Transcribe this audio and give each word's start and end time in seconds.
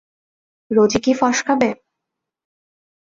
রোজই 0.71 0.99
কি 1.03 1.11
ফসকাবে? 1.19 1.69